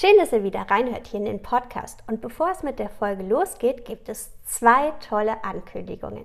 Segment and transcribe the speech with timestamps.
[0.00, 2.04] Schön, dass ihr wieder reinhört hier in den Podcast.
[2.06, 6.24] Und bevor es mit der Folge losgeht, gibt es zwei tolle Ankündigungen.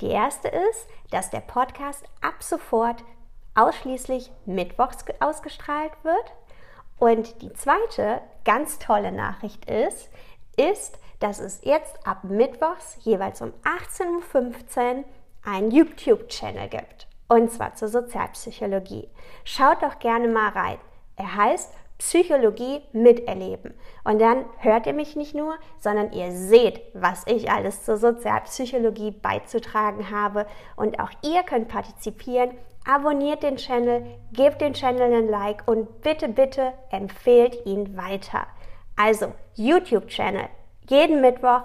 [0.00, 3.04] Die erste ist, dass der Podcast ab sofort
[3.54, 6.32] ausschließlich mittwochs ausgestrahlt wird.
[6.98, 10.10] Und die zweite ganz tolle Nachricht ist,
[10.56, 15.04] ist, dass es jetzt ab Mittwochs jeweils um 18.15 Uhr
[15.44, 17.06] einen YouTube-Channel gibt.
[17.28, 19.08] Und zwar zur Sozialpsychologie.
[19.44, 20.78] Schaut doch gerne mal rein.
[21.14, 21.72] Er heißt
[22.02, 23.74] Psychologie miterleben.
[24.02, 29.12] Und dann hört ihr mich nicht nur, sondern ihr seht, was ich alles zur Sozialpsychologie
[29.12, 30.46] beizutragen habe.
[30.74, 32.50] Und auch ihr könnt partizipieren.
[32.84, 38.48] Abonniert den Channel, gebt den Channel ein Like und bitte, bitte empfehlt ihn weiter.
[38.96, 40.48] Also, YouTube-Channel.
[40.88, 41.62] Jeden Mittwoch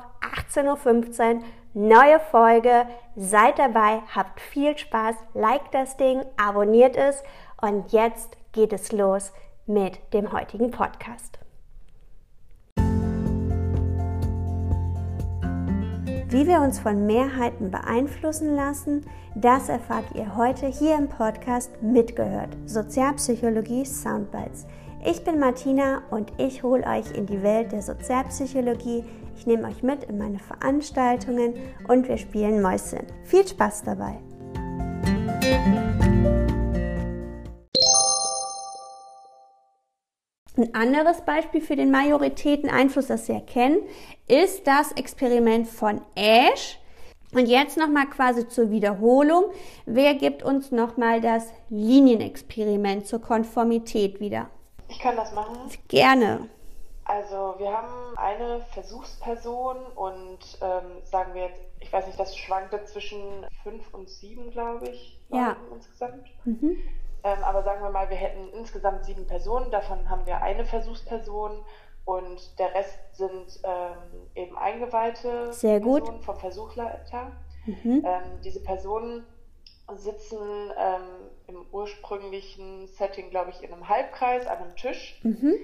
[0.54, 1.42] 18.15 Uhr
[1.74, 2.86] neue Folge.
[3.16, 7.24] Seid dabei, habt viel Spaß, liked das Ding, abonniert es
[7.60, 9.34] und jetzt geht es los
[9.68, 11.40] mit dem heutigen Podcast.
[16.30, 22.50] Wie wir uns von Mehrheiten beeinflussen lassen, das erfahrt ihr heute hier im Podcast mitgehört.
[22.66, 24.66] Sozialpsychologie Soundbites.
[25.06, 29.06] Ich bin Martina und ich hole euch in die Welt der Sozialpsychologie.
[29.38, 31.54] Ich nehme euch mit in meine Veranstaltungen
[31.88, 33.06] und wir spielen Mäuschen.
[33.24, 34.18] Viel Spaß dabei!
[40.58, 43.80] Ein anderes Beispiel für den Majoritäteneinfluss, das Sie erkennen,
[44.28, 46.80] ist das Experiment von Ash.
[47.32, 49.52] Und jetzt nochmal quasi zur Wiederholung.
[49.86, 54.50] Wer gibt uns nochmal das Linienexperiment zur Konformität wieder?
[54.90, 55.58] Ich kann das machen.
[55.90, 56.50] Gerne.
[57.06, 62.84] Also wir haben eine Versuchsperson und ähm, sagen wir jetzt, ich weiß nicht, das schwankte
[62.86, 65.58] zwischen fünf und sieben, glaube ich, ja.
[65.74, 66.28] insgesamt.
[66.46, 66.78] Mhm.
[67.24, 71.64] Ähm, aber sagen wir mal, wir hätten insgesamt sieben Personen, davon haben wir eine Versuchsperson
[72.06, 76.04] und der Rest sind ähm, eben eingeweihte Sehr gut.
[76.04, 77.32] Personen vom Versuchleiter.
[77.66, 78.04] Mhm.
[78.06, 79.26] Ähm, diese Personen
[79.96, 81.02] sitzen ähm,
[81.48, 85.20] im ursprünglichen Setting, glaube ich, in einem Halbkreis an einem Tisch.
[85.24, 85.56] Mhm.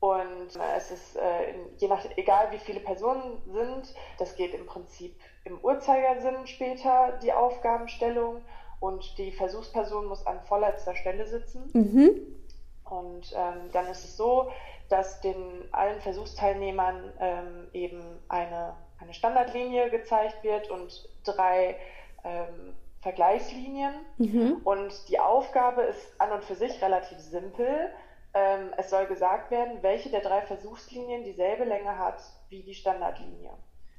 [0.00, 4.66] Und äh, es ist äh, je nach, egal wie viele Personen sind, das geht im
[4.66, 5.14] Prinzip
[5.44, 8.42] im Uhrzeigersinn später die Aufgabenstellung
[8.80, 11.68] und die Versuchsperson muss an vorletzter Stelle sitzen.
[11.72, 12.38] Mhm.
[12.84, 14.50] Und ähm, dann ist es so,
[14.88, 21.76] dass den allen Versuchsteilnehmern ähm, eben eine, eine Standardlinie gezeigt wird und drei
[22.24, 23.94] ähm, Vergleichslinien.
[24.16, 24.60] Mhm.
[24.64, 27.90] Und die Aufgabe ist an und für sich relativ simpel.
[28.38, 33.50] Ähm, es soll gesagt werden, welche der drei Versuchslinien dieselbe Länge hat wie die Standardlinie.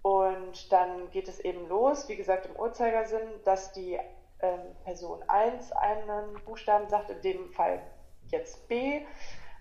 [0.01, 3.99] Und dann geht es eben los, wie gesagt im Uhrzeigersinn, dass die
[4.39, 7.81] ähm, Person 1 einen Buchstaben sagt, in dem Fall
[8.27, 9.01] jetzt B.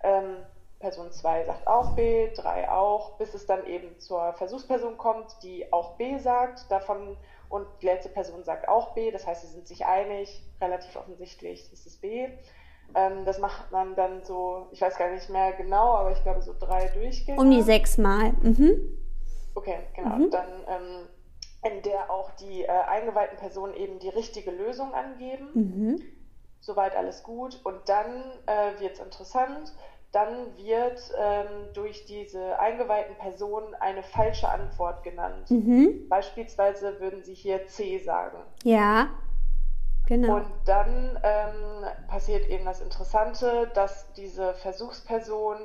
[0.05, 0.47] Ähm,
[0.78, 5.72] Person 2 sagt auch B, 3 auch, bis es dann eben zur Versuchsperson kommt, die
[5.72, 6.71] auch B sagt.
[6.71, 7.17] Davon
[7.49, 11.72] und die letzte Person sagt auch B, das heißt, sie sind sich einig, relativ offensichtlich
[11.72, 12.28] ist es B.
[12.94, 16.43] Ähm, das macht man dann so, ich weiß gar nicht mehr genau, aber ich glaube
[16.43, 17.41] so drei Durchgänge.
[17.41, 18.32] Um die sechs Mal.
[18.43, 18.99] Mhm.
[19.54, 20.16] Okay, genau.
[20.16, 20.31] Mhm.
[20.31, 21.09] Dann ähm,
[21.71, 25.49] in der auch die äh, eingeweihten Personen eben die richtige Lösung angeben.
[25.54, 26.03] Mhm.
[26.60, 27.60] Soweit alles gut.
[27.65, 29.72] Und dann äh, wird es interessant.
[30.12, 35.50] Dann wird ähm, durch diese eingeweihten Personen eine falsche Antwort genannt.
[35.50, 36.09] Mhm.
[36.09, 38.38] Beispielsweise würden sie hier C sagen.
[38.65, 39.09] Ja.
[40.09, 40.37] Genau.
[40.37, 45.59] Und dann ähm, passiert eben das Interessante, dass diese Versuchsperson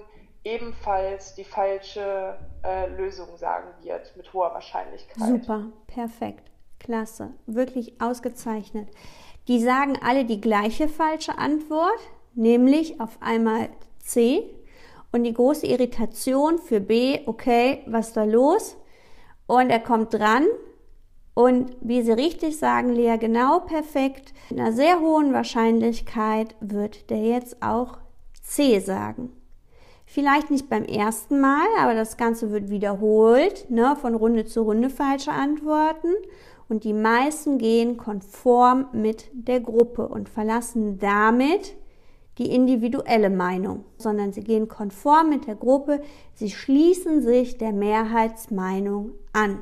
[0.44, 5.16] ebenfalls die falsche äh, Lösung sagen wird, mit hoher Wahrscheinlichkeit.
[5.26, 8.90] Super, perfekt, klasse, wirklich ausgezeichnet.
[9.48, 12.00] Die sagen alle die gleiche falsche Antwort,
[12.34, 14.44] nämlich auf einmal C.
[15.14, 18.76] Und die große Irritation für B, okay, was ist da los?
[19.48, 20.46] Und er kommt dran
[21.34, 27.22] und wie Sie richtig sagen, Lea, genau perfekt, mit einer sehr hohen Wahrscheinlichkeit wird der
[27.22, 27.98] jetzt auch
[28.42, 29.32] C sagen.
[30.06, 34.92] Vielleicht nicht beim ersten Mal, aber das Ganze wird wiederholt, ne, von Runde zu Runde
[34.92, 36.10] falsche Antworten.
[36.70, 41.76] Und die meisten gehen konform mit der Gruppe und verlassen damit
[42.38, 46.02] die individuelle Meinung, sondern sie gehen konform mit der Gruppe,
[46.34, 49.60] sie schließen sich der Mehrheitsmeinung an.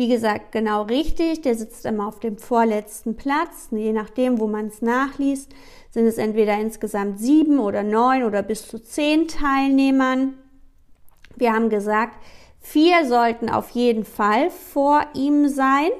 [0.00, 4.68] Wie gesagt, genau richtig, der sitzt immer auf dem vorletzten Platz, je nachdem, wo man
[4.68, 5.52] es nachliest
[5.90, 10.38] sind es entweder insgesamt sieben oder neun oder bis zu zehn Teilnehmern.
[11.36, 12.16] Wir haben gesagt,
[12.60, 15.90] vier sollten auf jeden Fall vor ihm sein,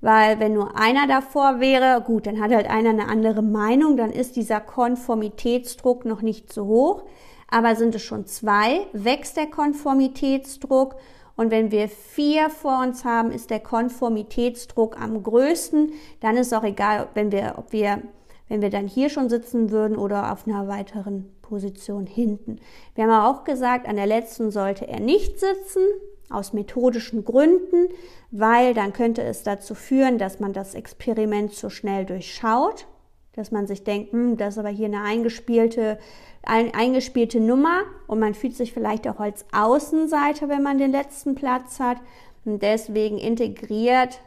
[0.00, 4.10] weil wenn nur einer davor wäre, gut, dann hat halt einer eine andere Meinung, dann
[4.10, 7.04] ist dieser Konformitätsdruck noch nicht so hoch.
[7.52, 10.96] Aber sind es schon zwei, wächst der Konformitätsdruck.
[11.40, 15.90] Und wenn wir vier vor uns haben, ist der Konformitätsdruck am größten.
[16.20, 18.02] Dann ist auch egal, wenn wir, ob wir,
[18.48, 22.58] wenn wir dann hier schon sitzen würden oder auf einer weiteren Position hinten.
[22.94, 25.80] Wir haben auch gesagt, an der letzten sollte er nicht sitzen,
[26.28, 27.88] aus methodischen Gründen,
[28.30, 32.86] weil dann könnte es dazu führen, dass man das Experiment zu schnell durchschaut,
[33.34, 35.98] dass man sich denkt, hm, das ist aber hier eine eingespielte,
[36.42, 41.34] ein, eingespielte Nummer und man fühlt sich vielleicht auch als Außenseiter, wenn man den letzten
[41.34, 41.98] Platz hat.
[42.44, 44.20] Und deswegen integriert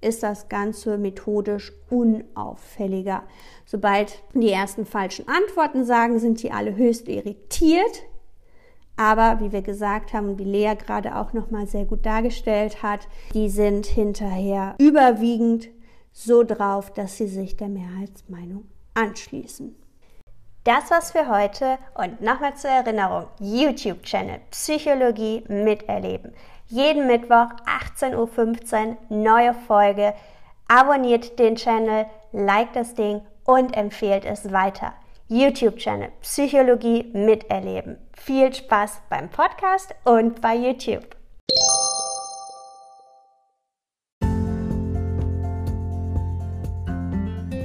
[0.00, 3.22] ist das Ganze methodisch unauffälliger.
[3.64, 8.02] Sobald die ersten falschen Antworten sagen, sind die alle höchst irritiert.
[8.96, 13.48] Aber wie wir gesagt haben wie Lea gerade auch nochmal sehr gut dargestellt hat, die
[13.48, 15.70] sind hinterher überwiegend
[16.12, 18.64] so drauf, dass sie sich der Mehrheitsmeinung
[18.94, 19.76] anschließen.
[20.64, 26.32] Das war's für heute und nochmal zur Erinnerung, YouTube-Channel Psychologie miterleben.
[26.68, 30.14] Jeden Mittwoch 18.15 Uhr neue Folge.
[30.68, 34.94] Abonniert den Channel, liked das Ding und empfehlt es weiter.
[35.26, 37.98] YouTube-Channel Psychologie miterleben.
[38.12, 41.16] Viel Spaß beim Podcast und bei YouTube.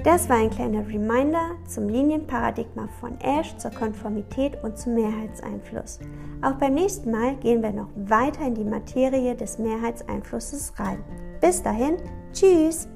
[0.07, 5.99] Das war ein kleiner Reminder zum Linienparadigma von Ash, zur Konformität und zum Mehrheitseinfluss.
[6.41, 11.03] Auch beim nächsten Mal gehen wir noch weiter in die Materie des Mehrheitseinflusses rein.
[11.41, 11.97] Bis dahin,
[12.31, 12.87] tschüss!